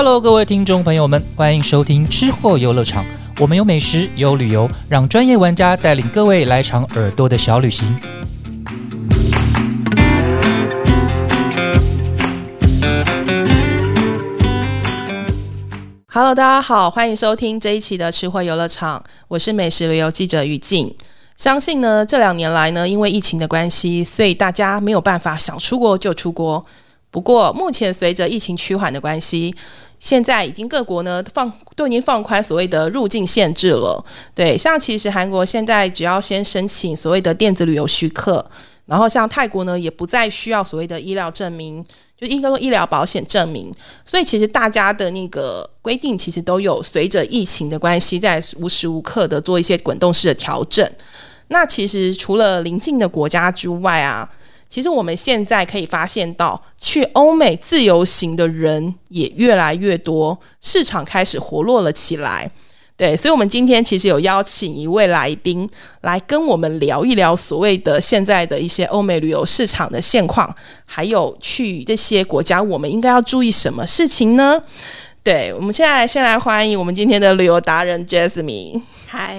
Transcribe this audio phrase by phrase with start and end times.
[0.00, 3.04] Hello，各位听众朋友们，欢迎收听吃货游乐场。
[3.40, 7.98] 我们有美食，有旅游，让专业玩家带领各位来场耳朵的小旅行。
[16.06, 20.94] Hello，大家好，欢迎收听这一期的吃货游乐场，我是美食旅游记者于静。
[21.34, 26.64] 相信呢，这两年来呢，因为疫情的关系，所以大家没有办法想出国就出国。
[27.18, 29.52] 不过，目前随着疫情趋缓的关系，
[29.98, 34.04] 现在已经各国呢放都已经放宽所谓的入境限制了。
[34.36, 38.44] 对，像其实韩国现在只要先申请所谓的电子旅游许可，
[38.86, 41.84] 然后像泰国呢也不再需要所谓的医疗证明。
[42.16, 43.74] 就应该说医疗保险证明，
[44.04, 50.88] 所以其实大家的那个规定其实都有随着疫情的关系，在无时无刻的做一些滚动式的调整。
[51.48, 54.28] 那其实除了邻近的国家之外啊，
[54.68, 62.50] 其实我们现在可以发现到，去欧美自由行的人也越来越多，市场开始活络了起来。
[62.96, 70.52] 对，所以，我们今天其实有邀请一位来宾来跟我们聊一聊所谓的现在的一些欧美旅游市场的现况，
[70.84, 74.60] 还有去这些国家我们应该要注意什么事情呢？
[75.22, 78.80] 对，我们现在先来欢迎我们今天的旅游达人 Jasmine。
[79.06, 79.36] 嗨，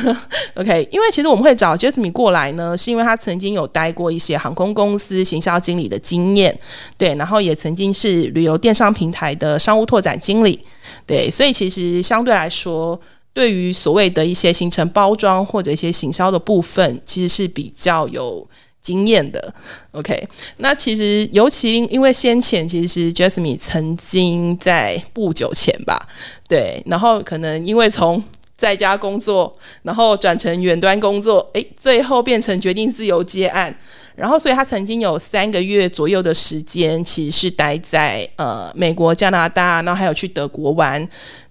[0.54, 6.58] OK，因为其实我们会找 Jasmine 过来呢，是因为他曾经有待过一些航空公司行销经理的经验，
[6.96, 10.58] 对，然后也曾经是旅游电商平台的商务拓展经理。
[11.06, 12.98] 对，所以其实相对来说，
[13.32, 18.46] 对于所谓的一些行程包装或者一些行销的部分，其实是比较有
[18.84, 19.52] 经验的。
[19.90, 25.98] OK，那其实尤其因为先前其实 Jasmine 曾经在不久前吧，
[26.46, 28.22] 对，然后可能因为从
[28.56, 33.76] 在家工作，然后转成远端工作，诶，最后变成决定自由接案。
[34.14, 41.04] 然后，所以他曾经有三个月左右的时间，其实是待在呃美国、加拿大，然后还有去德国玩。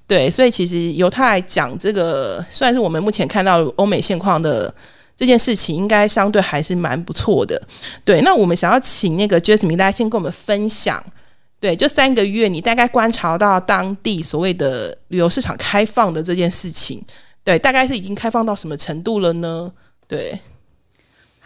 [0.07, 4.73] 对，所以其实由他来讲，这个算是我们目前看到欧美现况的
[5.15, 7.61] 这件事情，应该相对还是蛮不错的。
[8.03, 11.03] 对，那我们想要请那个 Jasmine 大家先跟我们分享，
[11.59, 17.03] 对，就三个月，你大概观察到当地所谓的旅游市场开放的这件事情，
[17.43, 19.71] 对，大概是已经开放到什么程度了呢？
[20.07, 20.39] 对。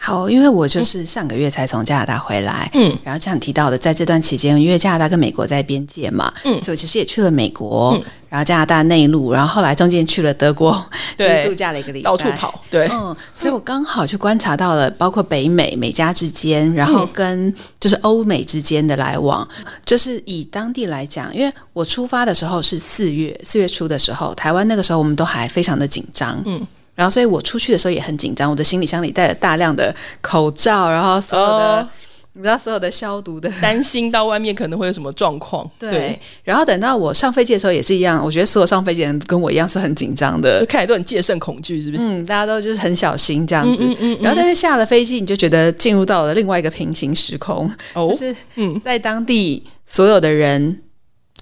[0.00, 10.82] 好，因为我就是上个月才从加拿大回来，嗯，然后像提到的，在这段期间，因为加拿大跟美国在边界嘛，嗯，所以我其实也去了美国，然后加拿大内陆，然后后来中间去了德国，
[11.16, 19.46] 对， 度假了一个礼拜，到处跑，对，嗯，所以我刚好去观察到了，包括北美美加之间，然后跟就是欧美之间的来往，
[19.84, 26.64] 就是以当地来讲，因为我出发的时候是四月四月初的时候，台湾那个时候我们都还非常的紧张，嗯。
[26.98, 31.88] 然后，所以我出去的时候也很紧张，我的行李箱里带了大量的口罩，然后所有的，
[32.32, 35.64] 你知道，所有的消毒的， 担心到外面可能会有什么状况。
[35.78, 36.18] 对。
[36.42, 42.02] 然后等到我上飞机的时候也是一样，我觉得所有上飞机的人跟我一样是很紧张的，看起来都很戒慎恐惧，是不是？
[42.02, 43.80] 嗯，大家都就是很小心这样子。
[43.80, 44.18] 嗯嗯。
[44.20, 50.80] 然后，但是下了飞机，你就觉得进入到了另外一个平行时空，就是嗯，在当地所有的人。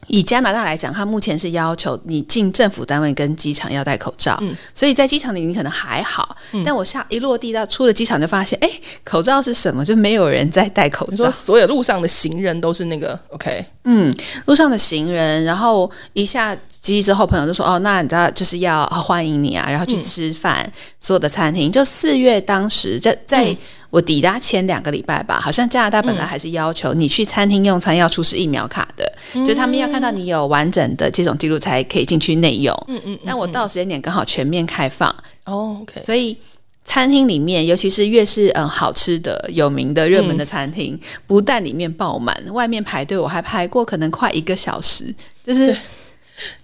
[0.08, 4.40] 以加拿大来讲，它目前是要求你进政府单位跟机场要戴口罩，
[4.72, 8.70] 所以在机场里你可能还好，但我下一落地到出了机场就发现，哎，
[9.02, 9.84] 口罩是什么？
[9.84, 14.14] 就没有人在戴口罩，所有路上的行人都是那个 OK，嗯，
[14.44, 20.70] 路上的行人，然后一下机之后，朋友就说，哦，那你知道就是要欢迎你啊，然后去吃饭，
[21.00, 23.56] 所有的餐厅，就四月当时在在。
[23.96, 29.10] 我抵达前两个礼拜吧，好像加拿大本来还是要求你去餐厅用餐要出示疫苗卡的，
[29.42, 32.76] 就他们要看到你有完整的接种记录才可以进去内用。
[32.88, 33.18] 嗯嗯。
[33.22, 35.08] 那我到时间点刚好全面开放
[35.46, 36.02] 哦，OK。
[36.04, 36.36] 所以
[36.84, 45.06] 餐厅里面，尤其是越是嗯好吃的、有名的、热门的餐厅，不但里面爆满，外面排队我还排过可能快一个小时，
[45.42, 45.74] 就是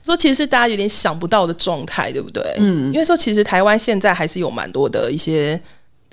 [0.04, 2.42] 说其实是大家有点想不到的状态，对不对？
[2.58, 2.92] 嗯。
[2.92, 5.58] 因为说其实台湾现在还是有蛮多的一些。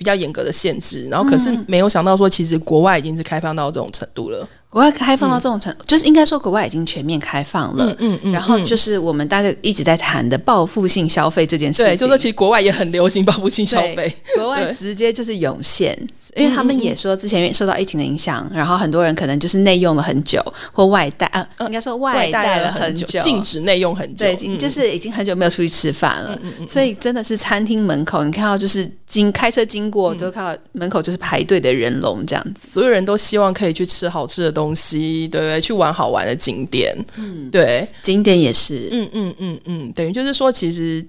[0.00, 4.48] 比较严格的限制，然后可是没有想到说，其实国外已经是开放到这种程度了。
[4.70, 7.92] 国外开放到这种程度，就是应该说国外已经全面开放了。
[7.98, 8.32] 嗯嗯。
[8.32, 11.86] 然后就是我们大家一直在谈的报复性消费这件事情。
[11.86, 15.98] 对，就说其实国外也很流行报复性消费， 国外直接就是涌现，
[16.36, 20.40] 因为他们也说之前因为受到疫情的影响，然后很多人可能就是内用了很久
[20.72, 26.38] 或外带啊，应该说外带了很久，禁止内用很久，对，就是已经很久没有出去吃饭了。
[26.68, 34.59] 所以真的是餐厅门口，你看到就是经开车经过，都看到门口就是排队的人龙这样子，所有人都希望可以去吃好吃的东西。
[34.60, 35.60] 东西对不对？
[35.60, 41.04] 去玩好玩的景点，嗯，对，景点也是，嗯嗯嗯嗯，等于就是说，其实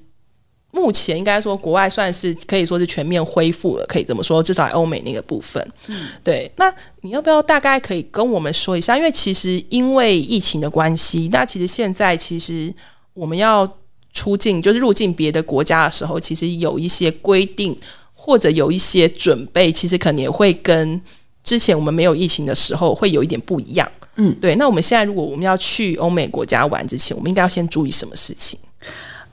[0.71, 5.62] 目前应该说国外算是可以说是全面恢复了，可以这么说，至少欧美那个部分。
[5.88, 6.50] 嗯，对。
[6.56, 8.95] 那你要不要大概可以跟我们说一下？
[8.98, 12.74] 因为其实因为疫情的关系，那其实现在其实
[13.13, 13.68] 我们要
[14.13, 17.77] 出境，就是入境别的国家的时候，其实有一些规定
[18.13, 21.01] 或者有一些准备，其实可能也会跟
[21.43, 23.91] 之前我们没有疫情的时候会有一点不一样。
[24.17, 24.55] 嗯，对。
[24.55, 28.59] 那我们现在如果我们要去欧美国家玩之前，我们应该要先注意什么事情？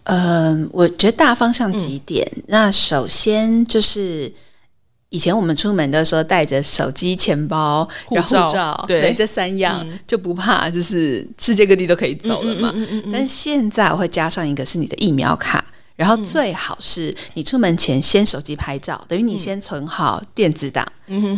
[0.05, 2.27] 嗯，我觉得大方向几点。
[2.47, 4.33] 那首先就是
[5.11, 12.73] 以前我们出门的时候带着手机、钱包、护照，对这三样就不怕，就是世界各地都可以走了嘛。
[13.13, 15.63] 但是现在我会加上一个是你的疫苗卡，
[15.99, 20.87] 然后最好是你出门前先手机拍照，等于你先存好电子档，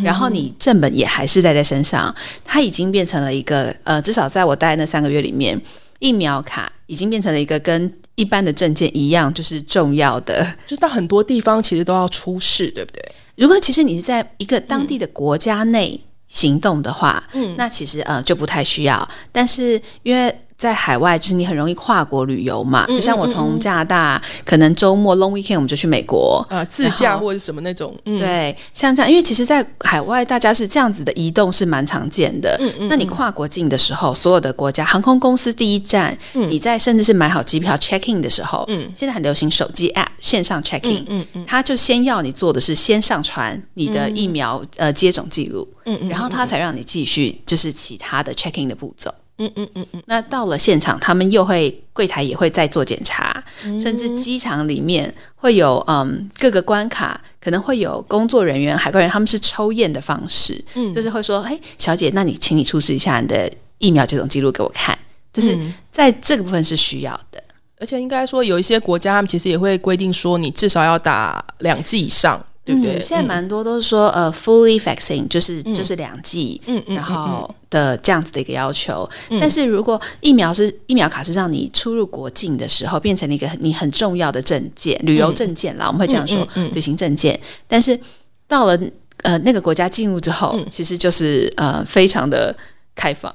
[0.05, 2.15] 然后你正本也还是带在身上。
[2.45, 5.59] 它已经变成了一个呃，至少在我待那三个月里面，
[5.99, 13.03] 疫苗卡已经变成了一个跟一般的证件一样，就是重要的， 就是到很多地方其实都要出示，对不对？
[13.37, 15.99] 如果其实你是在一个当地的国家内
[16.29, 19.09] 行动的话，嗯，那其实呃就不太需要。
[19.33, 22.87] 但是因为在海外，就是你很容易跨国旅游嘛。
[22.89, 27.97] 就像我从加拿大，可能周末 long weekend 我们就去美国啊，自驾或者什么那种。
[28.05, 32.59] 对，像这样，因为其实，在海外大家是这样子的移动是蛮常见的。
[32.61, 32.89] 嗯嗯。
[32.89, 49.11] 那你跨国境的时候，所有的国家航空公司第一站，你在甚至是买好机票 check in 的时候，嗯，现在很流行手机 app 线上 check in，嗯嗯，他就先要你做的是先上传你的疫苗呃接种记录，嗯嗯，然后他才让你继续就是其他的 check in 的步骤。
[49.41, 53.43] 嗯嗯嗯嗯，那到了现场，他们又会柜台也会再做检查，
[53.81, 64.97] 甚至机场里面会有嗯各个关卡可能会有工作人员、海关人，他们是抽验的方式，嗯，就是会说，哎，小姐，那你请你出示一下你的疫苗接种记录给我看，
[65.33, 65.59] 就是
[65.91, 67.43] 在这个部分是需要的，
[67.79, 72.45] 而且应该说有一些国家他们其实也会规定说，你至少要打两剂以上。
[72.71, 73.01] 对不对？
[73.01, 79.09] 现在蛮多都是说，呃，fully vaccine 就是就是两剂，嗯嗯，然后的这样子的一个要求。
[79.41, 87.39] 但是如果疫苗是疫苗卡是让你出入国境的时候变成了一个你很重要的证件，旅游证件啦，我们会这样说，旅行证件。
[87.67, 87.99] 但是
[88.47, 88.79] 到了
[89.23, 92.57] 呃那个国家进入之后，其实就是呃非常的
[92.95, 93.35] 开放。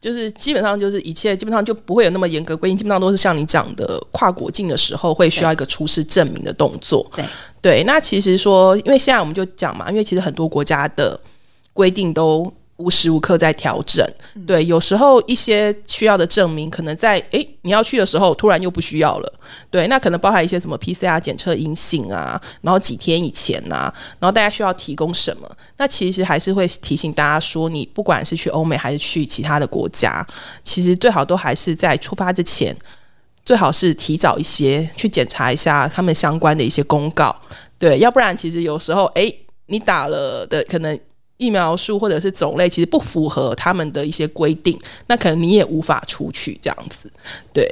[0.00, 7.06] 就是基本上就是一切基本上就不会有那么严格规定，基本上都是像你讲的跨国境的时候会需要一个出示证明的动作。
[7.14, 7.22] 对
[7.60, 11.20] 对，那其实说，因为现在我们就讲嘛，因为其实很多国家的
[11.72, 12.52] 规定都。
[12.80, 14.02] 无时无刻在调整，
[14.46, 19.30] 对，有时候一些需要的证明，可能在诶你要去的时候，突然又不需要了，
[19.70, 25.56] 对，那可能包含一些什么 PCR 检测阴性啊，然后几天以前呐，然后大家需要提供什么？
[25.76, 30.26] 那其实还是会提醒大家说，你不管是去欧美还是去其他的国家，
[30.64, 32.74] 其实最好都还是在出发之前，
[33.44, 37.34] 最好是提早一些去检查一下他们相关的一些公告，
[37.78, 39.34] 对，要不然其实有时候诶
[39.66, 40.98] 你打了的可能。
[41.40, 47.10] 疫苗数或者是种类其实不符合他们的一些规定，那可能你也无法出去这样子。
[47.50, 47.66] 对，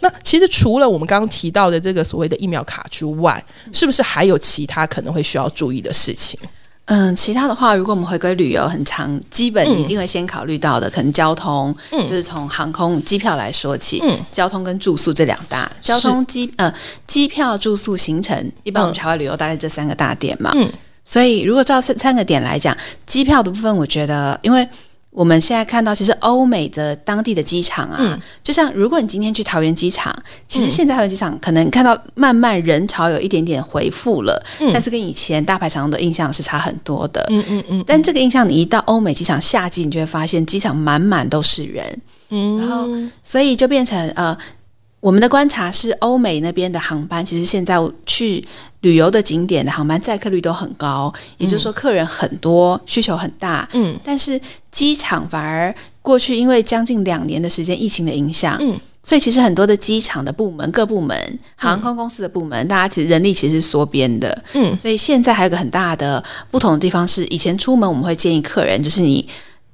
[0.00, 3.44] 那其实除了我们刚刚提到的这个所谓的疫苗卡之外，
[3.74, 6.40] 是不是还有其他可能会需要注意的事情？
[6.86, 16.72] 嗯，其他的话，如果我们回归旅游，很长，基本一定会先考虑到的，可能交通，就是从航空机票来说起，交通跟住宿这两大，交通机呃
[17.06, 20.52] 机票、住宿、行程，一般我们海外旅游大概这三个大点嘛。
[21.04, 24.68] 所以，如果照三三个点来讲，机票的部分，我觉得，因为
[25.10, 30.14] 我们现在看到，其实欧美的当地的机场啊，就像如果你今天去桃园机场，
[30.46, 34.40] 其实现在桃园机场可能看到慢慢人潮有一点点回复了，
[34.72, 37.26] 但是跟以前大排长龙的印象是差很多的。
[37.30, 37.84] 嗯嗯嗯。
[37.86, 42.88] 但这个印象，你一到欧美机场夏季，你就会发现机场满满都是人，嗯，然后
[43.22, 44.36] 所以就变成呃。
[45.00, 48.44] 我们的观察是，欧美那边的航班其实现在去
[48.82, 53.66] 旅游的景点的航班载客率都很高，也就是说客人很多，需求很大。
[53.72, 54.38] 嗯，但是
[54.70, 64.44] 机场反而过去因为将近两年的时间疫情的影响，嗯，所以其实很多的机场的部门、各部门、航空公司的部门，大家其实人力其实是缩编的。
[64.52, 69.26] 嗯，所以现在还有个很大的不同的地方是，以前出门我们会建议客人，就是你。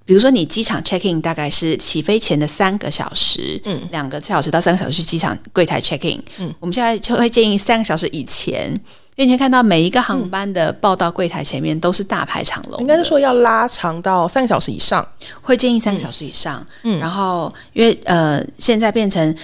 [0.07, 6.23] 比如说，你机场 check in 大概是起飞前的三个小时，嗯，两个小时到三个小时去机场柜台 check in。
[6.39, 8.71] 嗯，我们现在就会建议三个小时以前，
[9.17, 12.81] 因为你会看到每一个航班的报到柜台前面都是大排长龙。
[12.81, 15.05] 应该是说要拉长到三个小时以上，
[15.43, 16.65] 会建议三个小时以上。
[16.85, 19.37] 嗯，然后因为呃，现在变成。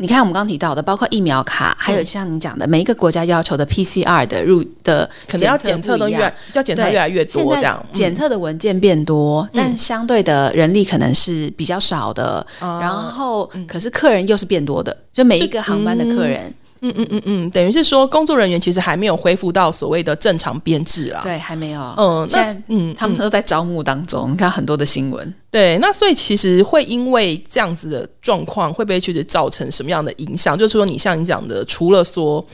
[0.00, 6.18] 你看，我们刚提到的，包括疫苗卡，还有像你讲的，每一个国家要求的 PCR 的入的，可能要检测都越
[6.54, 12.44] 要检测越来越多，这样检测的文件变多，但相对的人力可能是比较少的。
[12.58, 16.50] 然后，可是客人又是变多的，就每一个航班的客人，
[16.82, 21.20] 嗯嗯嗯嗯，等于是说工作人员其实还没有恢复到所谓的正常编制啦。
[21.22, 21.80] 对，还没有。
[21.98, 25.34] 嗯，现那在嗯，他们都在招募当中，你看很多的新闻。
[25.50, 30.56] 对，那所以其实会因为这样子的状况，会不会确实造成什么样的影响？
[30.56, 32.44] 就是说，你像你讲的，除了说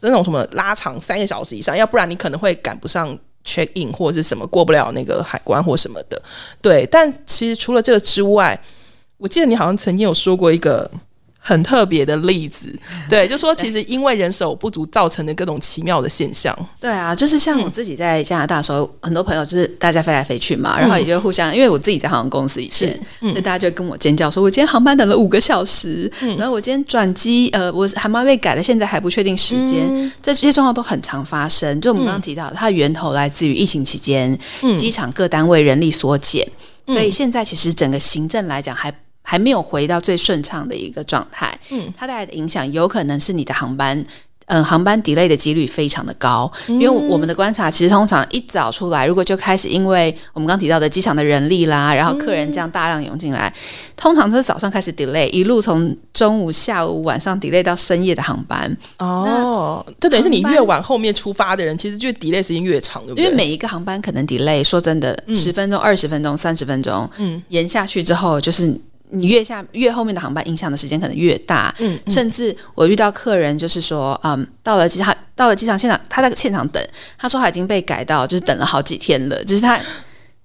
[0.00, 6.22] 那种什么拉长三个小时以上，要不然你可能会赶不上 check in 或者是什么过不了那个海关或什么的。
[6.60, 8.56] 对，但其实除了这个之外，
[9.18, 10.88] 我记得你好像曾经有说过一个。
[11.44, 12.72] 很特别的例子，
[13.10, 31.80] 对，就说其实因为人手不足造成的各种奇妙的现象，对啊，就是像我自己在加拿大的时候，很多朋友就是大家飞来飞去嘛，然后也就互相，因为我自己在航空公司以前，所以大家就跟我尖叫说，我今天航班等了五个小时，然后我今天转机，呃，我航班被改了，现在还不确定时间，这些状况都很常发生。
[31.80, 34.38] 就我们刚刚提到，它的源头来自于疫情期间，
[34.76, 36.46] 机场各单位人力缩减，
[36.86, 38.92] 所以现在其实整个行政来讲还。
[39.22, 44.04] 还没有回到最顺畅的一个状态，嗯，它带来的影响有可能是你的航班，
[44.46, 53.50] 嗯，航班 delay 的几率非常的高，因为我们的观察，其实通常一早出来，如果就开始，因为我们刚提到的机场的人力啦，然后客人这样大量涌进来，
[53.96, 58.76] 通常都是早上开始 delay，一路从中午、下午、晚上 delay 到深夜的航班。
[58.98, 63.24] 哦，这等于是你越往后面出发的人，其实就 delay 时间越长，对不对？
[63.24, 68.76] 因为每一个航班可能 delay，说真的，十分钟、二十分钟、三十分钟，嗯，延下去之后就是。
[69.12, 71.74] 你越下越后面的航班，影响的时间可能越大。
[71.78, 76.82] 嗯，甚至我遇到客人就是说，嗯，到了机场，到了机场现场，他在现场等，
[77.18, 79.78] 他说他已经被改到，就是等了好几天了，就是他。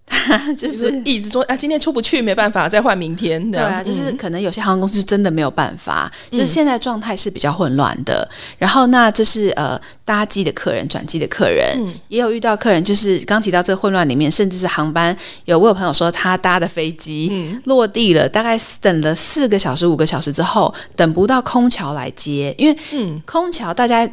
[0.58, 3.52] 就是一直说啊，今天出不去，没办法，再换明天。
[3.52, 8.28] 对啊，就是可能有些航空公司真的没有办法，就是现在状态是比较混乱的。
[8.58, 22.78] 然后，那这是呃搭机的客人、转机的客人，也有遇到客人，就是刚提到这个混乱里面，甚至是航班有我有朋友说，他搭的飞机落地了，大概等了四个小时、五个小时之后，等不到空桥来接，因为
[23.26, 24.10] 空桥大家。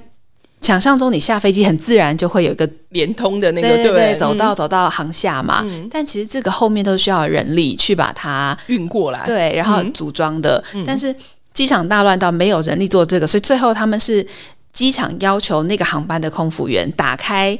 [0.64, 5.64] 想象中，你下飞机很自然就会有一个连通的那个，对对，走到走到航下嘛。
[5.90, 10.64] 但其实这个后面都需要人力去把它运过来，对，然后组装的。
[10.86, 11.14] 但是
[11.52, 14.26] 机场大乱到没有人力做这个，所以最后他们是
[14.72, 17.58] 机场要求那个航班的空服员打开。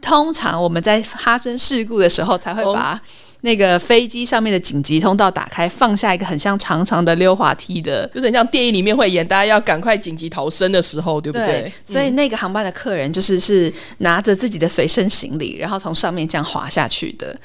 [0.00, 3.00] 通常我们在发生事故的时候才会把。
[3.46, 11.72] 那个飞机上面的紧急通道打开，放下一个很像长长的溜滑梯的，就是像电影里面会演，大家要赶快紧急逃生的时候，对不对？
[11.84, 17.38] 所以那个航班的客人就是是拿着自己的随身行李，然后从上面这样滑下去的，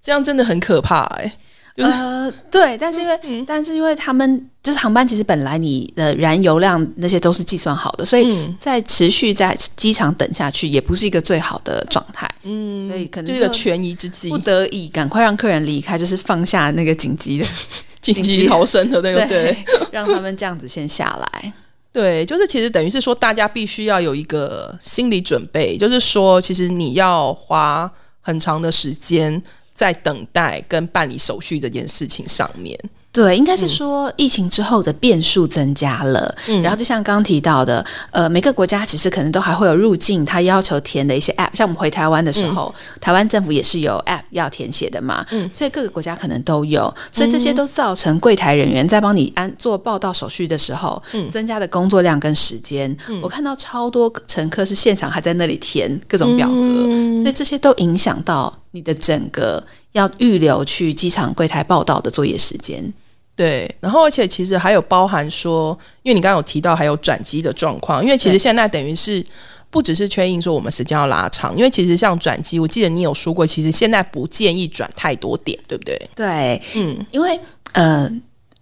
[0.00, 1.32] 这样真的很可怕哎。
[1.78, 12.28] 呃，对，但是因为，但是因为他们就是航班，其实本来你的燃油量那些都是计算好的，所以在持续在机场等下去也不是一个最好的状态。
[12.42, 17.46] 嗯，所以可能这个权宜之计，不得已赶快让客人离开，就是放下那个紧急的
[18.02, 19.56] 紧急逃生的那个，对，
[19.92, 21.52] 让他们这样子先下来。
[21.92, 29.40] 对，就是其实等于是说，大家必须要有一个心理准备，就是说，其实你要花很长的时间。
[29.78, 32.76] 在等待跟办理手续这件事情上面。
[33.18, 36.32] 对，应该是说疫情之后的变数增加了，
[36.62, 52.96] 然后就像刚刚提到的，呃，每个国家其实可能都还会有入境，他要求填的一些 App，像我们回台湾的时候，台湾政府也是有 App 要填写的嘛，嗯，所以各个国家可能都有，所以这些都造成柜台人员在帮你安做报到手续的时候，增加的工作量跟时间。
[53.20, 56.84] 我看到超多乘客是现场还在那里填各种表格，
[57.20, 59.60] 所以这些都影响到你的整个
[59.90, 62.94] 要预留去机场柜台报到的作业时间。
[63.38, 69.24] 对，然后而且其实还有包含说，因为你刚刚有提到还有转机的状况，因为其实现在等于是
[69.70, 76.10] 不只是确印说我们时间要拉长，因为其实像转机，我记得你有说过，其实现在不建议转太多点，对不对？
[76.16, 77.38] 对，嗯，因为
[77.74, 78.10] 呃。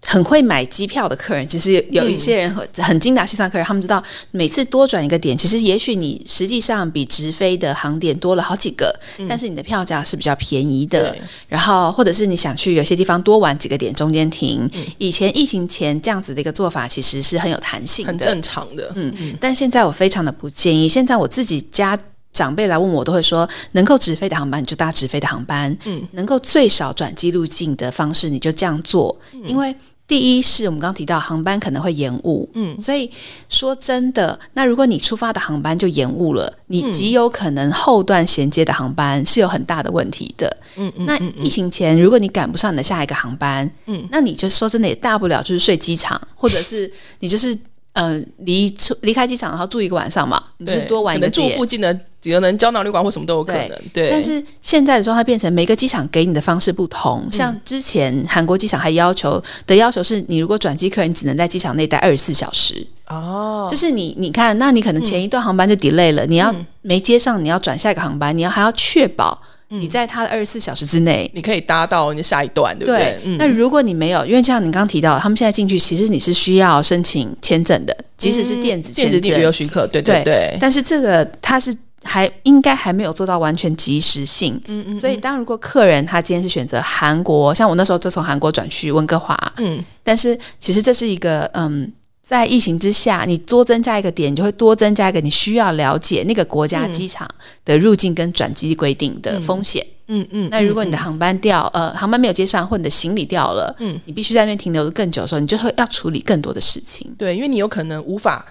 [0.06, 8.94] 很会买机票的客人，其实有一些人很很精打细算客人，他们知道每次多转一个点，其实也许你实际上比直飞的航点多了好几个，
[9.28, 11.14] 但是你的票价是比较便宜的。
[11.48, 14.70] 然后或者是你想去有些地方多玩几个点，中间停。
[14.98, 18.92] 以前疫情前这样子的一个做法，其实是很有弹性的、很正常的。
[18.94, 19.36] 嗯嗯。
[19.40, 20.88] 但现在我非常的不建议。
[20.88, 21.98] 现在我自己家
[22.32, 29.74] 长辈来问我，都会说，能够直飞的航班你就搭直飞的航班，嗯，能够最少转机路径的方式你就这样做，因为。
[30.08, 33.10] 第一是我们刚刚提到航班可能会延误，嗯，所以
[33.48, 41.06] 说真的，那如果你出发的航班就延误了，你极有可能后段衔接的航班是有很大的问题的，嗯嗯。
[41.06, 47.58] 那疫情前，如果你赶不上你的下一个航班，嗯，那你就说真的也大不了就是睡机场，或者是 你就是
[47.94, 51.98] 呃离出离开机场然后住一个晚上嘛，你是多玩一个住附近的。
[52.32, 53.70] 可能胶囊旅馆或什么都有可能。
[53.92, 62.86] 对，但是现在的时候，它变成每个机场给你的方式不同，像之前韩国机场还要求的要求是，你如果转机客人只能在机场内待二十四小时。
[63.08, 66.52] 哦，就是你，你看，那你可能前一段航班就 delay 了，你要
[66.82, 73.36] 没接上，你要转下一个航班，你要还要确保你在它的二十四小时之内，你可以搭到你下一段，对不对？
[73.38, 80.56] 那如果你没有，因为像你刚刚提到，他们现在进去，其实你是需要申请签证的，即使是电子电子旅游许可，对对对。
[80.60, 81.72] 但是这个它是
[82.06, 85.00] 还应该还没有做到完全及时性，嗯嗯。
[85.00, 91.92] 所以当如果客人他今天是选择韩国，像我那时候就从韩国转去温哥华，嗯，但是其实这是一个嗯。
[92.28, 97.24] 在疫情之下，你多增加一个点，你就会多增加一个你需要了解那个国家机场
[97.64, 99.86] 的入境跟转机规定的风险。
[100.08, 100.48] 嗯嗯。
[100.50, 107.14] 那如果你的航班掉，呃，航班没有接上，或你的行李掉了，嗯，你必须在那边停留的更久的时候，你就会要处理更多的事情。
[107.16, 108.44] 对，因为你有可能无法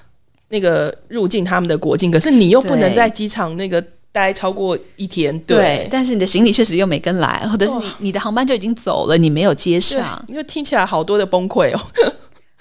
[0.55, 3.83] 那个入境他们的国境，可是你又不能在机场那个
[4.13, 5.37] 待超过一天。
[5.41, 5.85] 对。
[5.91, 11.81] 但是你的行李确实又没跟来，或者是你你的航班就已经走了，你没有接上，因为听起来好多的崩溃哦。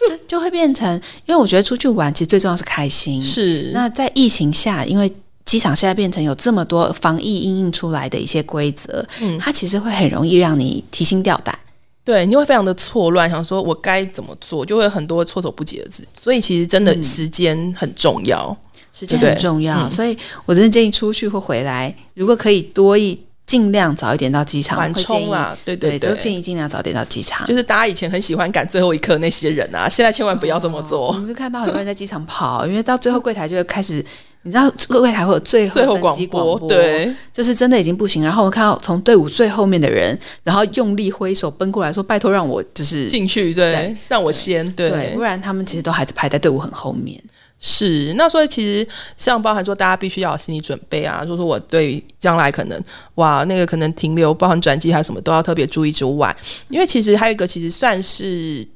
[0.08, 0.92] 就就会变成，
[1.24, 3.22] 因为我觉得出去玩其实最重要是开心。
[3.22, 3.70] 是。
[3.72, 5.10] 那在疫情下，因为
[5.46, 11.56] 机场现在变成有这么多防疫印印出来的一些规则，嗯，它其实会很容易让你提心吊胆。
[12.04, 16.06] 对，你会非常的错乱，想说我该怎么做，就会很多措手不及的字。
[16.16, 18.56] 所以其实真的时间很重要，
[18.92, 19.88] 时间很重要。
[19.88, 23.18] 所以我真的建议出去或回来，如果可以多一。
[23.46, 27.46] 尽量早一点到机场，缓冲啊，对对对，都建议尽量早点到机场。
[27.46, 31.08] 就是大家以前很喜欢赶最后一刻那些人啊，现在千万不要这么做。
[31.08, 34.04] 我们就看到很多人在机场跑，因为到最后柜台就会开始，
[34.44, 38.22] 你知道柜台会有最后登机广播，对，就是真的已经不行。
[38.22, 47.20] 然后我看到从队伍最后面的人，然后用力挥手奔过来说：“拜托让我就是进去，对，让我先，对，不然他们其实都还是排在队伍很后面。”
[47.66, 48.86] 是，那所以其实
[49.16, 51.24] 像包含说，大家必须要有心理准备啊。
[51.24, 52.78] 就是说我对将来可能
[53.14, 56.36] 哇，那个可能停留，包含转机还有什么，都要特别注意之外，
[56.68, 58.68] 因为其实还有一个，其实算是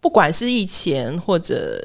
[0.00, 1.80] 不管是疫前或者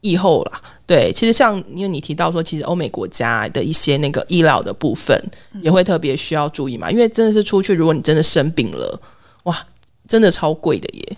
[0.00, 5.18] 疫后啦，对，其实像因为你提到说，其实欧美国家的一些那个医疗的部分
[5.60, 9.00] 也会特别需要注意嘛，因为真的是出去，如果你真的生病了，
[9.44, 9.66] 哇，
[10.06, 11.16] 真的超贵的耶。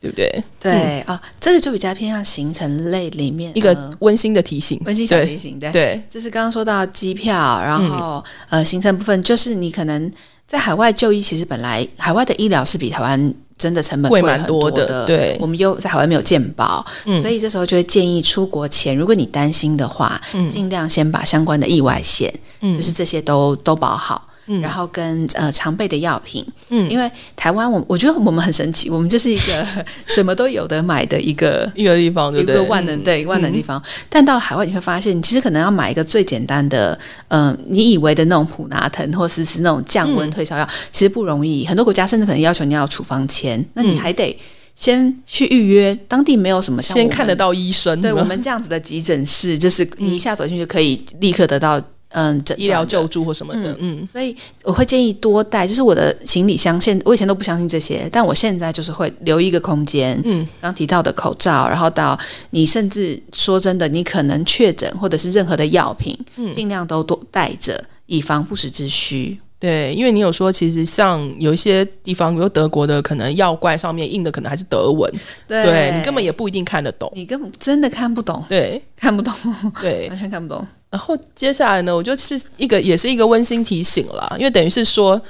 [0.00, 0.44] 对不对？
[0.60, 5.58] 对啊，这个就比较偏向行程类里面一个温馨的提醒，温馨小提醒。
[5.58, 10.12] 对，对，就是刚刚说到机票，然后呃，行程部分，就是你可能
[10.46, 15.04] 在海外就医，其实本来海外的医疗是比台湾真的成本贵蛮多的。
[15.04, 16.84] 对，我们又在海外没有健保，
[17.20, 24.28] 所以这时候就会建议出国前，如果你担心的话，尽量先把相关的意外险，就是这些都都保好。
[24.60, 29.66] 然后跟呃常备的药品，嗯，因为台湾我我觉得我们很神奇，我们就是一个
[30.06, 33.82] 什么都有的买的一个 一个地方，一个万能对万能地方。
[34.08, 41.64] 但到海外你会发现，其实可能要买一个最简单的，嗯，你以为的那种普拿疼或是是那种降温退烧药，其实不容易。
[41.66, 44.38] 很多国家甚至可能要求你要处方签，那你还得
[44.76, 47.98] 先去预约，当地没有什么先看得到医生。
[48.00, 51.80] 对我们这样子的急诊室，就是你一下走进去就可以立刻得到。
[52.14, 56.80] 嗯，医疗救助或什么的，嗯，所以我会建议多带，就是我的行李箱。
[56.80, 60.20] 现我以前都不相信这些，但我现在就是会留一个空间。
[60.24, 62.18] 嗯，刚提到的口罩，然后到
[62.50, 69.36] 你甚至说真的，你可能确诊或者是任何的药品，嗯，尽量都多带着，以防不时之需。
[69.58, 75.10] 对，因为你有说，其实像有一些地方，比如德国的，可能药罐上面印的可能还是德文，
[75.48, 79.32] 对你根本也不一定看得懂，你根本真的看不懂，对， 看不懂，
[79.80, 80.66] 对， 完全看不懂。
[80.94, 85.20] 然后接下来呢，我就是一个也是一个温馨提醒了，因为等于是说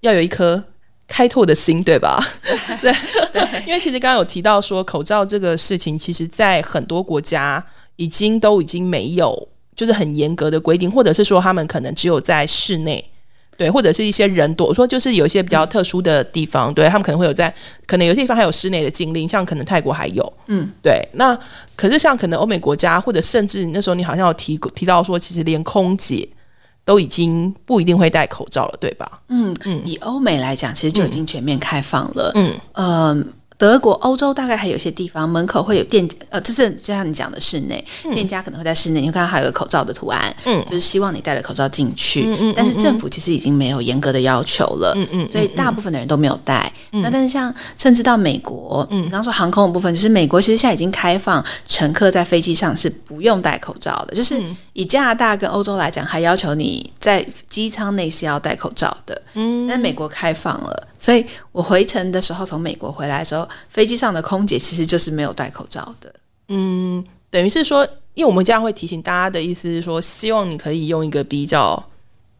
[0.00, 0.62] 要有一颗
[1.08, 2.22] 开拓的心，对吧？
[2.82, 2.92] 对
[3.32, 7.64] 对， 因为其实刚刚有提到说口罩这个事情，其实在很多国家
[7.96, 13.02] 已经都已经没有就是很严格的规定，或者是说他们可能只有在室内。
[13.56, 17.52] 对，或者是一些人多，我说就是有一些比较特殊的地方，对他们可能会有在，
[17.86, 21.06] 可能有些地方还有室内的禁令，像可能泰国还有，嗯，对。
[21.12, 21.38] 那
[21.76, 26.28] 可是像可能欧美国家，或者甚至那时候你好像有提提到说，其实连空姐
[26.84, 29.20] 都已经不一定会戴口罩了，对吧？
[29.28, 32.32] 嗯嗯，以欧美来讲，其实就已经全面开放了。
[32.34, 33.32] 嗯嗯。
[33.56, 42.24] 德国、欧洲大概还有些地方门口会有店，呃，这是就像你讲的室内店家可能会在室内，你会看到还有个口罩的图案，嗯，就是希望你戴着口罩进去。
[42.26, 42.54] 嗯嗯。
[42.56, 45.28] 但是政府其实已经没有严格的要求了，嗯嗯。
[45.28, 46.70] 所以大部分的人都没有戴。
[46.90, 59.22] 那但是像甚至到美国，嗯，刚刚说航空的部分，就是美国其实现在已经开放乘客在飞机上是不用戴口罩的，就是以加拿大跟欧洲来讲，还要求你在机舱内是要戴口罩的。
[59.34, 59.66] 嗯。
[59.68, 60.88] 但美国开放了。
[61.04, 66.10] 所以我回程的时候，从美国回来的时候，飞机上的空姐其实就是没有戴口罩的。
[66.48, 71.90] 嗯，等于是说，因为我们这样会提醒大家的意思是说，希望你可以用一个比较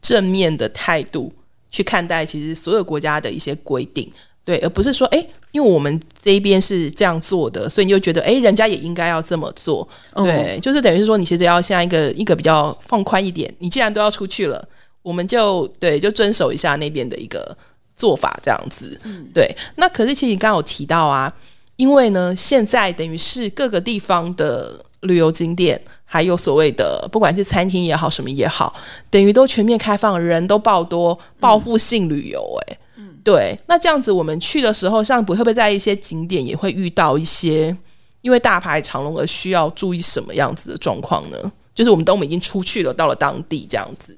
[0.01, 1.31] 正面的态度
[1.69, 4.09] 去看待其实所有国家的一些规定，
[4.43, 14.67] 对，而不是说，哎，因为我们这一边是这样做的，所以你就觉得，哎，人家也应该要这么做，对，就是等于是说，你其实要像一个一个比较放宽一点，你既然都要出去了，
[15.03, 17.55] 我们就对，就遵守一下那边的一个
[17.95, 18.99] 做法，这样子，
[19.33, 19.49] 对。
[19.75, 21.33] 那可是其实你刚刚有提到啊，
[21.75, 24.83] 因为呢，现在等于是各个地方的。
[25.01, 28.73] 旅游景点，还有所谓的不管是餐厅也好，什么也好，
[29.11, 33.55] 等于都全面开放，人都爆多，报复性旅游，哎，嗯，对。
[33.67, 37.75] 那这样子，我们去的时候，像不会不会在一些景点也会遇到一些
[38.21, 41.37] 因为大排长龙而需要注意什么样子的状况呢？
[41.75, 44.17] 就是我们等我们已经出去了，到了当地这样子，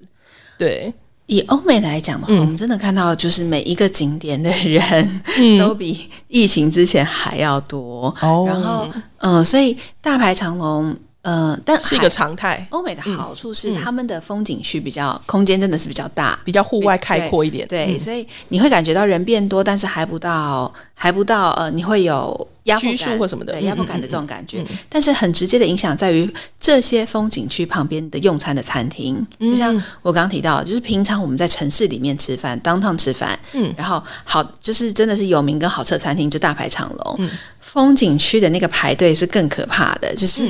[0.57, 0.93] 对。
[1.27, 5.21] 以欧美来讲的话，我们真的看到，就是每一个景点的人
[5.59, 8.13] 都比疫情之前还要多。
[8.19, 10.95] 然后，嗯，所以大排长龙。
[11.23, 12.65] 嗯，但是一个常态。
[12.69, 17.67] 欧美的好处是他们的风景区比较空间真的是比较大，比较户外开阔一点。
[17.67, 24.63] 对，所以你会感觉到人变多，但是还不到还不到呃，你会有压迫感或什么的，对压迫感的这种感觉。
[24.87, 40.47] 但是很直接的影响在于这些风景区旁边的用餐的餐厅，就像我刚刚提到，就是平常我们在城市里面吃饭，当趟吃饭，嗯，然后好就是真的是有名跟好吃的餐厅就大排长龙，风景区的那个排队是更可怕的，就是。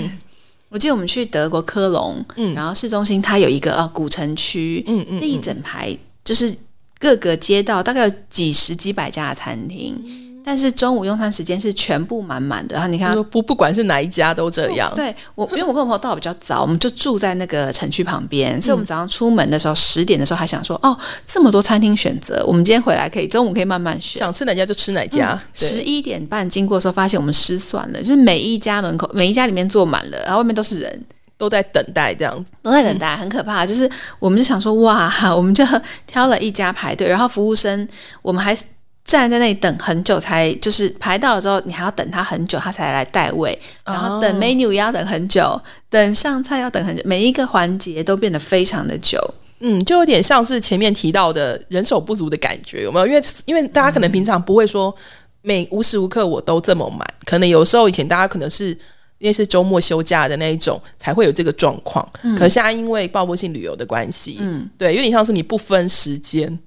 [0.70, 6.54] 我记得我们去德国科隆，嗯，然后市中心它有一个呃古城区，嗯嗯，那一整排就是
[7.00, 9.96] 各个街道大概有几十几百家的餐厅。
[10.48, 14.90] 但是中午用餐时间是全部满满的，然后你看不不管是哪一家都这样。
[14.96, 25.38] 对我，因为我跟我朋友到的比较早，我们就住在那个城区旁边，所以我们早上出门的时候十点的时候还想说，哦，这么多餐厅选择，我们今天回来可以中午可以慢慢选，想吃哪家就吃哪家。
[25.54, 31.06] 十一点半经过的时候，发现我们失算了，就是每一家门口每一家里面坐满了，然后外面都是人，
[31.38, 33.66] 都在等待这样子，都在等待，很可怕。
[33.66, 35.66] 就是我们就想说，哇，我们就
[36.06, 37.86] 挑了一家排队，然后服务生
[38.22, 38.58] 我们还。
[39.08, 49.18] 站在那里等很久，才就是排到了之后，你还要等他很久，他才来带位，然后等 menu 也要等很久，等上菜要等很久，每一个环节都变得非常的久。
[49.62, 53.08] 嗯，就有点像是前面提到的人手不足的感觉，有没有？
[53.08, 54.94] 因为因为大家可能平常不会说
[55.42, 58.78] 每无时无刻我都这么满，可能有时候以前大家可能是
[59.20, 66.60] 因为是周末休假的那一种才会有这个状况，可现在因为报复性旅游的关系，嗯，对，有点像是你不分时间。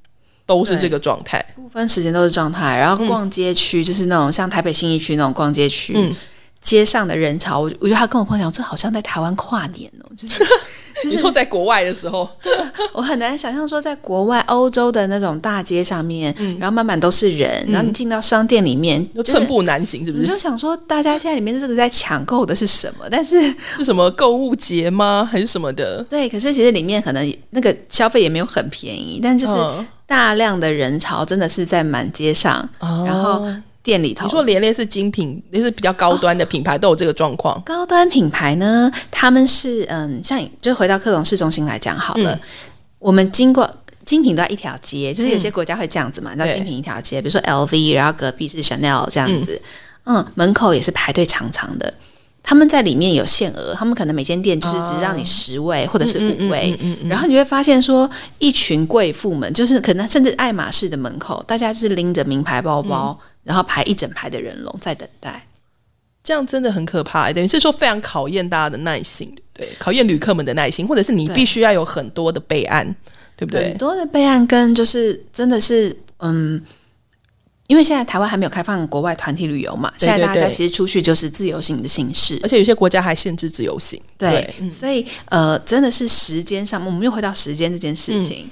[0.51, 2.77] 都是这个状态，部分时间都是状态。
[2.77, 5.95] 然后逛街区就是那种像台北新一区那种逛街区，
[6.61, 10.45] 街上的人潮，我我觉得他跟我朋友讲，这好像在台湾跨年哦，就是。
[11.03, 12.53] 你说在国外的时候，对，
[12.93, 20.25] 我很难想象说在国外欧洲的那种大街上面，然后满满都是人，然后你进到商店里面，寸步难行，是不是？
[20.25, 23.07] 你就想说，大家现在里面这个在抢购的是什么？
[23.11, 23.41] 但是
[23.79, 25.27] 是什么购物节吗？
[25.31, 26.05] 还是什么的？
[26.05, 29.55] 对，可是其实里面可能那个消费也没有很便宜，但就是
[30.07, 33.43] 大量的人潮真的是在满街上，然后。
[33.83, 37.61] 店里头，你说连连是精品，那是比较高端的品牌，都有这个状况。
[37.65, 42.39] 高端品牌呢，他们是嗯，像就回到克隆市中心来讲好了，
[42.99, 43.71] 我们经过
[44.05, 49.61] 精品都在一条街，就是有些国家会这样子嘛，你知道精品一条街，比如说 LV，然后隔壁是 Chanel 这样子，
[50.05, 51.93] 嗯，门口也是排队长长的。
[52.43, 65.47] 他们在里面有限额，他们可能每间店就是只让你十位或者是五位，然后你会发现说，一群贵妇们，就是可能甚至爱马仕的门口，大家就是拎着名牌包包，然后排一整排的人龙在等待，
[66.23, 72.95] 这样真的很可怕，等于是说非常考验大家的耐心，对，考验旅客们的耐心，或者是你必须要有很多的备案，
[73.37, 73.65] 对不对？
[73.65, 76.63] 很多的备案跟就是真的是嗯。
[77.71, 84.03] 因为现在台湾还没有开放国外团体旅游嘛，现在大家其实出去就是自由行的形式，而且有些国家还限制自由行。
[84.19, 88.51] 对，所以呃，真的是时间上，我们又回到时间这件事情。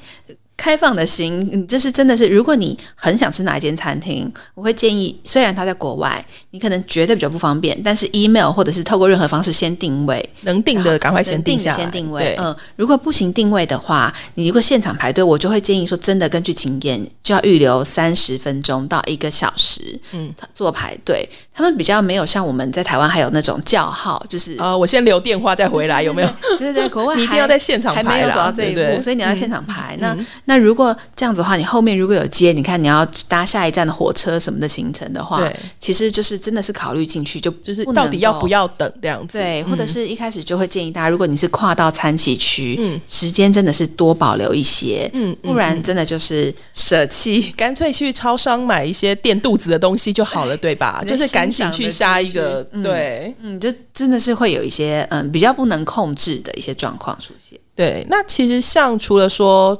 [0.58, 12.36] 开放的心，就是真的是，如果你很想吃哪一间餐厅，我会建议，虽然他在国外，你可能觉得比较不方便，但是 email 或者是透过任何方式先定位，能定的赶快先定下，先定位。
[12.40, 19.80] 嗯，如果不行定位的话，你如果现场排队，我就会建议说，真的根据经验，就要预留三十分钟到一个小时，
[20.12, 21.28] 嗯，做排队。
[21.54, 26.28] 他们比较没有像我们在台湾还有那种叫号，就是呃，我先留电话再回来，有没有？
[26.56, 29.96] 对对，国外 你一定要在现场排，还没有走到这一步，所以你要现场排。
[30.00, 30.16] 那
[30.48, 39.36] 那如果这样子的话，你后面如果有接，你看你要搭下一站的火车什么的行程的话，对，其实就是真的是考虑进去，就就是到底要不要等这样子？
[39.36, 47.52] 对，或者嗯是一开始就会建议大家，如果你是跨到餐期区，嗯时间真的是多保留一些，嗯嗯不然真的就是舍弃。
[47.54, 51.02] 干脆去超商买一些垫肚子的东西就好了，对吧？
[51.06, 57.60] 就是赶紧去下一个对嗯，就真的是会有一些嗯比较不能控制的一些状况出现。
[57.74, 58.06] 对。
[58.08, 59.78] 那其实像除了说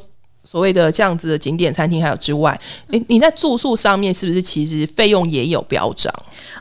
[0.51, 2.59] 所谓的这样子的景点餐厅还有之外，
[2.91, 6.11] 诶，你在住宿上面是不是其实费用也有飙涨？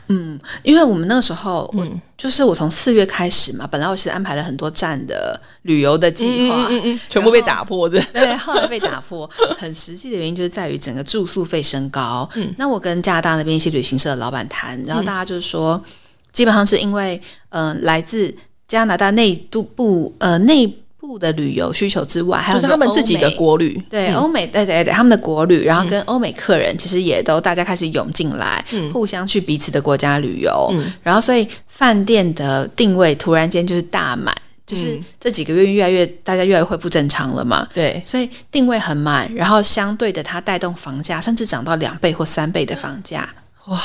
[0.08, 7.98] 嗯，因为我们那个时候，我嗯就是我从四月开始嘛，本来我是安排了很多站的旅游的计划，嗯嗯，全部被打破的。
[8.12, 9.26] 对，后来被打破。
[9.56, 12.28] 很实际的原因就是在于整个住宿费升高。
[12.34, 15.82] 嗯那我跟加拿大那边一些旅行社的老板谈，然后大家就是说，
[16.30, 18.34] 基本上是因为呃来自
[18.66, 20.70] 加拿大内都部呃内
[21.08, 24.16] 部的旅游需求之外，还有就是他们自己的国旅，对，嗯。
[24.16, 28.92] 欧美对对对，他们的国旅，然后跟欧美客人其实也都大家开始涌进来，嗯。
[28.92, 30.92] 互相去彼此的国家旅游，嗯。
[31.02, 34.34] 然后所以饭店的定位突然间就是大满，
[34.66, 35.04] 就是嗯。
[35.18, 43.26] 这几个月越来越大家越来越恢复正常了嘛，对，所以定位很满，然后相对的它带动房价甚至涨到两倍或三倍的房价，
[43.68, 43.80] 哇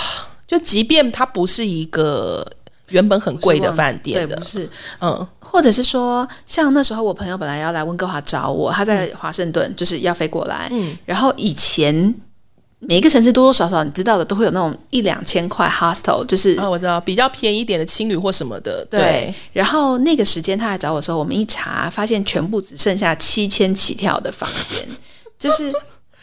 [0.46, 2.46] 就即便它不是一个
[2.94, 4.36] 原本很贵的饭店的。
[4.36, 4.70] 对，不，是，
[5.02, 5.28] 嗯。
[5.40, 11.94] 或者是说像那时候我朋友本来要来温哥华找我，他在华盛顿就是要飞过来，嗯，然后以前
[12.80, 19.32] 每一个城市多多少少你知道的都会有那种一两千块 hostel，就是、啊，我知道比较便宜一点的青旅或什么的，对。
[19.52, 24.88] 然后那个时间他来找我的时候，我们一查发现全部只剩下七千起跳的房间，
[25.38, 25.72] 就是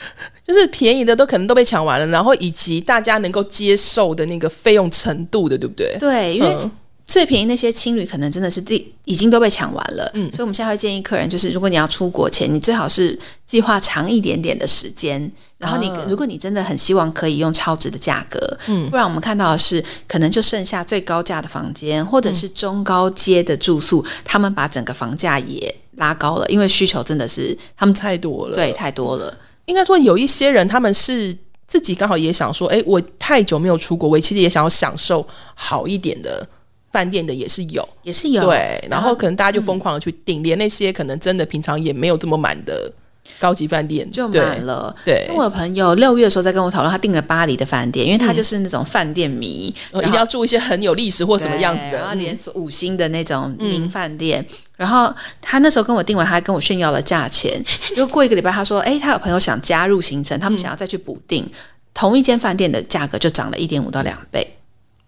[0.46, 5.96] 就是便宜的都可能都被抢完了，然后以及大家能够接受的那个费用程度的，对不对？
[5.98, 6.70] 对，因为嗯。
[7.06, 10.30] 最便宜那些青旅可能真的是第已经都被抢完了，嗯。
[10.30, 15.20] 所以我们现在会建议客人，就是如果你要出国前，你最好是计划长一点点的时间，
[15.58, 18.88] 然后你、啊如果你真的很希望可以用超值的价格，嗯。
[18.90, 29.36] 不然我们看到的是可能就剩下最高价的房间，或者是中高阶的住宿，他们把整个房价也拉高了，因为需求真的是他们太多了，对太多了，
[29.66, 36.46] 应该说有一些人他们是自己刚好也想说，哎，我太久没有出国，我其实也想要享受好一点的
[36.90, 38.44] 饭店的也是有，也是有。
[38.44, 42.92] 对，然后可能大家就疯狂的去订，连那些可能真的平常也没有这么满的
[43.38, 44.95] 高级饭店就对满了。
[45.05, 54.45] 对因为，我的朋友六月的时候在跟我讨论，他订了巴黎的饭店，因为他就是那种饭店迷，呃一定要住一些很有历史或什么样子的然后的，连锁五星的那种名饭店。
[54.77, 57.62] 然后他那时候跟我订完，他还跟我炫耀了价钱。
[57.95, 61.47] 就过一个礼拜，他说：“哎，他有朋友想加入行程，他们想要再去补订，
[61.93, 64.57] 同一间饭店的价格就涨了一点五到两倍，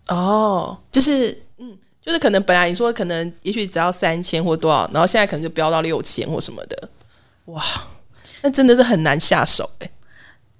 [0.08, 0.76] 哦。
[0.90, 1.72] 就是嗯
[2.04, 6.88] 就是可能本来你说可能也许只要三千或多少，然后现在可能就飙到六千或什么的，
[7.46, 7.62] 哇，
[8.42, 9.90] 那真的是很难下手哎、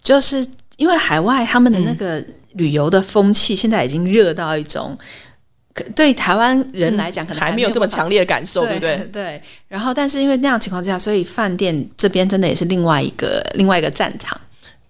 [0.03, 4.97] 就是因为海外他们的那个旅游的风气现在已经热到一种，
[5.75, 8.97] 可对台湾人来讲可能还没有这么强烈的感受，对不对？
[9.13, 14.41] 对，然后但是因为那样情况之下，所以饭店这边真的也是另外一个另外一个战场。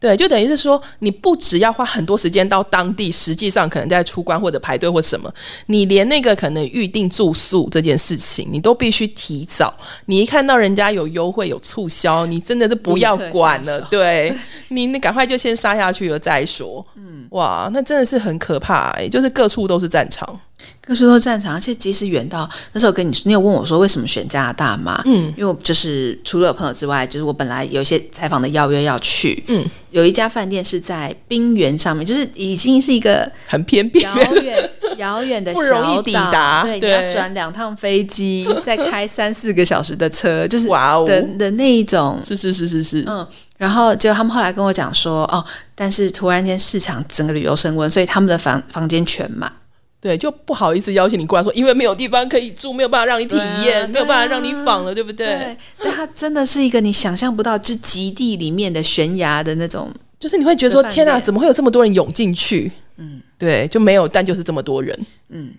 [0.03, 5.33] 对，就等于是说，你不只要花很多时间到当地，实际上可能在出关或者排队或什么，
[5.67, 9.73] 你连那个可能预定住宿这件事情，你都必须提早。
[10.07, 14.37] 你一看到人家有优惠有促销，你真的是不要管了对
[14.71, 16.85] 你，你赶快就先杀下去了再说。
[16.97, 20.38] 嗯，哇，那真的是很可怕哎、就是各处都是战场。
[20.85, 25.03] 各处都战场，而且即使远到那时候跟你，你有问我说为什么选加拿大吗？
[25.07, 34.01] 嗯，因为我就是除了朋友之外，就是我本来有一些采访的邀约要去，嗯，有一家饭店是在冰原上面，就是已经是一个很偏僻。
[34.01, 41.05] 遥远遥远的 不容易小抵岛达对，你要转两趟飞机，再开三四个小时的车，就是哇哦。
[41.07, 42.21] 的的那一种。
[42.25, 43.27] 是是是是是，嗯，
[43.62, 49.53] 然后结果他们后来跟我讲说，哦，但是突然间市场整个旅游升温，所以他们的房房间全满。
[50.01, 55.27] 对，就不好意思邀请你过来说，因为没有地方可以住，没有办法让你体验，没有办法让你访了，对不对？
[55.27, 59.94] 对，但它真的是一个你想象不到，就极地里面的悬崖的那种。
[60.18, 62.72] 就是你会觉得说，天哪，怎么会有这么多人涌进去？
[62.96, 64.98] 嗯，对，就没有，但就是这么多人，
[65.29, 65.53] 嗯，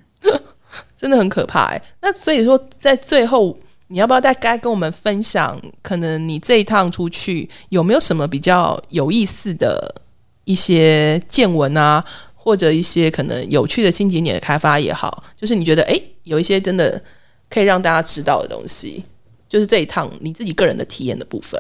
[1.00, 1.82] 真的很可怕哎。
[2.02, 9.94] 那所以说，在最后，你要不要大概跟我们分享，可能你这一趟出去有没有什么比较有意思的
[10.46, 17.02] 一些见闻啊，或者一些可能有趣的新景点的开发也好，就是你觉得诶有一些真的
[17.50, 19.04] 可以让大家知道的东西，
[19.48, 21.60] 就是这一趟你自己个人的体验的部分，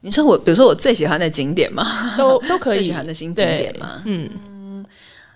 [0.00, 2.14] 你说我，比如说我最喜欢的景点嘛？
[2.16, 2.78] 都都可以。
[2.78, 4.02] 最喜欢的新景点嘛？
[4.04, 4.84] 嗯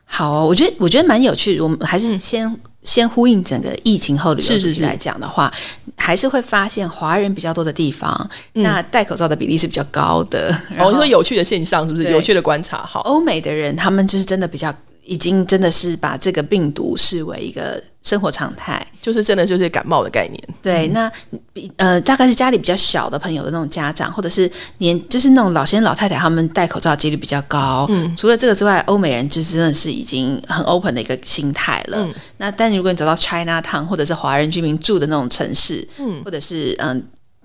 [0.04, 1.62] 好哦，我觉得我觉得蛮有趣的。
[1.62, 2.44] 我们还是先
[2.84, 5.52] 先呼应整个疫情后的游是来讲的话，
[5.96, 10.48] 还是会发现华人比较多的地方，嗯那戴口罩的比例是比较高的。
[10.70, 12.10] 然哦，你后说有趣的现象是不是？
[12.10, 14.74] 有趣的观察，好，欧美的人，他们就是真的比较。
[15.04, 20.40] 已经真的是把这个病毒视为一个生活常态，就是真的就是感冒的概念。
[20.60, 21.10] 对，那
[21.52, 27.86] 比呃，大概是家里比较小的朋友的那种家长，或者是年就是那种老先生老太太，他们戴口罩的几率比较高。
[27.90, 31.98] 嗯，除了这个之外，欧美人就真的是已经很 open 的一个心态了。
[31.98, 37.02] 嗯那但如果你走到 China Town 或者是华人居民住的那种城市，嗯或者是嗯、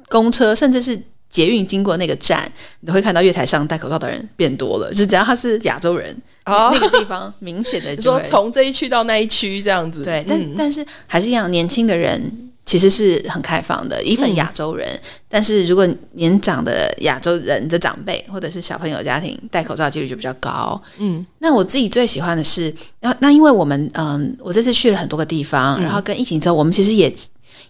[0.10, 4.90] 公车，甚至是捷运经过那个站，你都会看到月台上戴口罩的人变多了。
[4.92, 14.88] 就是只要他是亚洲人，哦那个地方明显的就 说从这一区到那一区这样子，对，但、嗯但是还是一样，年轻的人其实是很开放的，一份嗯亚洲人。
[15.30, 20.82] 但是如果年长的亚洲人的长辈或者是小朋友家庭戴口罩几率就比较高。
[20.98, 27.14] 嗯，那我自己最喜欢的是，那那因为我们嗯，我这次去了很多个地方，然后跟疫情之后，我们其实也。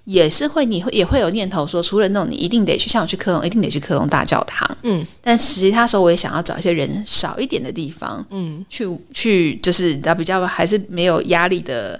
[0.05, 4.77] 也是会，你会也会有念头说，除了那种你一定得去，像我去科隆，一定得去科隆大教堂。
[4.83, 11.99] 嗯，但其他时候我也想要找一些人少一点的地方，嗯，去去就是你知道比较还是没有压力的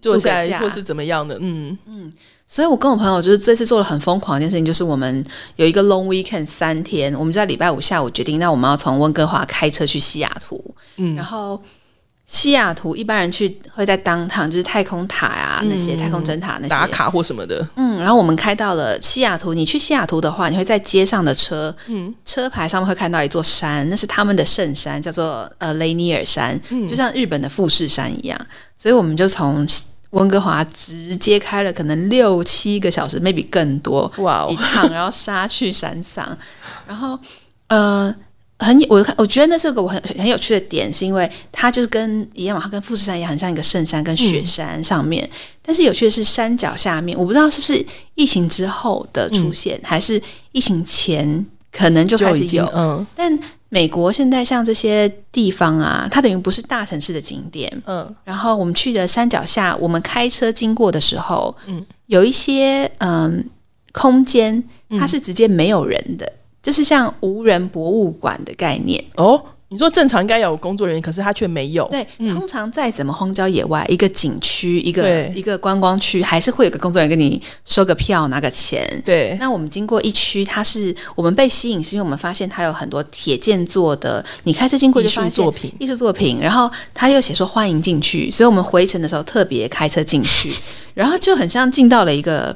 [0.00, 1.76] 坐下来或是怎么样的，嗯。
[1.86, 2.12] 嗯，
[2.46, 5.24] 所以我跟我朋友就是这次做了很疯狂一件事情，就是我们
[5.56, 11.14] 有一个 long weekend 三天，我们就在礼拜五下午决定，那我们要从温哥华开车去西雅图，嗯。
[11.14, 11.60] 然后
[12.32, 16.68] 西雅图一般人去会在当趟，就是太空塔啊那些、嗯太空针塔那些。
[16.68, 26.86] 打，卡或什么的，嗯，然后我们开到了西雅图，你去西雅图的话，你会在街上的车，嗯，车牌上面会看到一座山，那是他们的圣山，叫做呃雷尼尔山，嗯。
[26.86, 28.40] 就像日本的富士山一样，
[28.76, 29.66] 所以我们就从
[30.10, 36.38] 温哥华直接开了可能六七个小时，maybe 更多哇哦，一趟，然后杀去山上，
[36.86, 37.18] 然后
[37.66, 38.14] 呃。
[38.60, 45.28] 很，我看我觉得那是个我很很有趣的点，是因为它就是跟一样嘛，它跟富士山一样，很像一个圣山跟雪山上面。
[45.62, 50.20] 但是有趣的是，山脚下面，我不知道是不是疫情之后的出现，还是
[50.52, 52.64] 疫情前可能就开始有。
[52.74, 53.06] 嗯。
[53.14, 58.14] 但美国现在像这些地方啊，它等于不是大城市的景点，嗯。
[58.24, 61.84] 然后我们去的山脚下，我们开车经过的时候，嗯。
[62.06, 63.42] 有一些嗯
[63.92, 64.98] 空间，嗯。
[64.98, 66.30] 它是直接没有人的，
[66.62, 69.02] 就是像无人博物馆的概念。
[69.16, 72.34] 哦，你说正常应该有工作人员，可是他却没有，对，嗯。
[72.34, 78.84] 通常再怎么荒郊野外，一个景区，一个一个观光区，还是会有个工作人员跟你收个票，拿个钱。
[79.06, 90.52] 对，那我们经过一区，它是我们被吸引，是因为我们发现它有很多铁件做的，你开车经过艺术就发现作品，艺术作品，然后他又写说欢迎进去，所以我们回程的时候特别开车进去，
[90.94, 92.54] 然后就很像进到了一个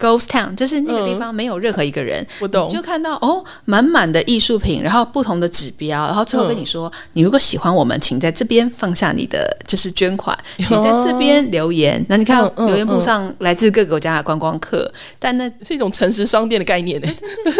[0.00, 12.04] ghost town，就是那个地方没有任何一个人，我懂你，就看到哦满满的艺术品，然后不同的指标，然后最后跟你说，你如果喜欢我们，请在这边放下你的就是捐款，请在这边留言。
[12.08, 17.08] 那你看留言簿上来自各个国家的观光客，但那是一种诚实商店的概念呢。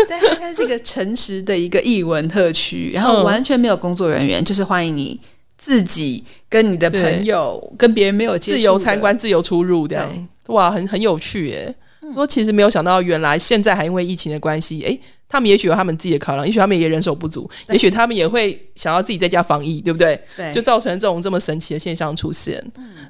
[0.09, 5.21] 但它是一个诚实的一个艺文特区，然后嗯完全没有工作人员，就是欢迎你
[5.59, 11.75] 自己跟你的朋友跟别人没有接触自由参观、自由出入，这样哇，很很有趣耶。
[12.15, 20.21] 说其实没有想到，原来现在还因为疫情的关系，诶，他们也许有他们自己的考量，也许他们也人手不足，也许他们也会想要自己在家防疫，对不对？
[20.37, 22.65] 对，就造成这种这么神奇的现象出现。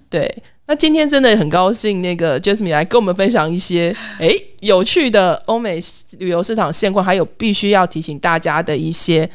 [0.08, 0.30] 对，
[0.66, 5.80] 那今天真的很高兴，那个 Jasmine 来跟我们分享一些诶有趣的欧美
[6.18, 9.28] 旅游市场现况，还有必须要提醒大家的一些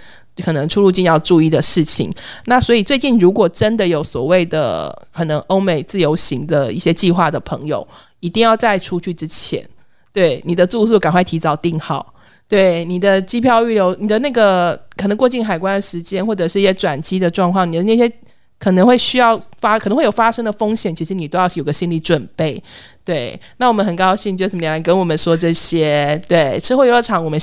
[0.43, 2.13] 可能出入境要注意的事情。
[2.45, 7.87] 那所以最近如果真的有所谓的可能欧美自由行的一些计划的朋友，
[8.19, 9.67] 一定要在出去之前，
[10.11, 12.13] 对你的住宿赶快提早订好。
[12.47, 18.11] 对你的机票预留，你的那个可能过境海关的时间，或者是一些转机的状况，你的那些
[18.59, 22.61] 可能会需要发，可能会有发生的风险，其实你都要有个心理准备。
[23.03, 26.21] 对，那我们很高兴，就是你来跟我们说这些。
[26.27, 27.39] 对，吃货游乐场，我们。